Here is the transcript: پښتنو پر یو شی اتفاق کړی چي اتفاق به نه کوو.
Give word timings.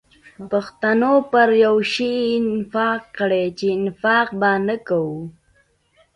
پښتنو 0.51 1.13
پر 1.31 1.49
یو 1.65 1.75
شی 1.93 2.13
اتفاق 2.35 3.01
کړی 3.17 3.45
چي 3.59 3.67
اتفاق 3.77 4.27
به 4.39 4.51
نه 4.67 4.75
کوو. 4.87 5.17